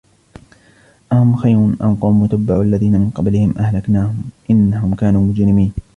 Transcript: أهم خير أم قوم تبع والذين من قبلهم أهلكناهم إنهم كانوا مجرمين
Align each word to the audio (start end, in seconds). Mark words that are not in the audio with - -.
أهم 1.11 1.35
خير 1.35 1.57
أم 1.81 1.95
قوم 1.95 2.25
تبع 2.25 2.57
والذين 2.57 2.91
من 2.99 3.09
قبلهم 3.09 3.53
أهلكناهم 3.57 4.23
إنهم 4.51 4.95
كانوا 4.95 5.23
مجرمين 5.27 5.73